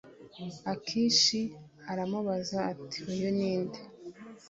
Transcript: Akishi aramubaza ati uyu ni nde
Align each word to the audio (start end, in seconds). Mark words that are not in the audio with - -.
Akishi 0.73 1.41
aramubaza 1.91 2.59
ati 2.73 2.99
uyu 3.11 3.29
ni 3.37 3.51
nde 3.61 3.79